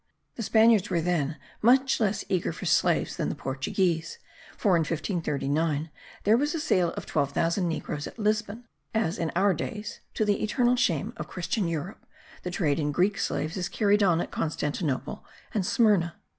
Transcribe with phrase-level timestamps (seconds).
[0.33, 4.17] The Spaniards were then much less eager for slaves than the Portuguese;
[4.57, 5.91] for, in 1539,
[6.23, 10.41] there was a sale of 12,000 negroes at Lisbon, as in our days (to the
[10.41, 12.03] eternal shame of Christian Europe)
[12.41, 16.15] the trade in Greek slaves is carried on at Constantinople and Smyrna.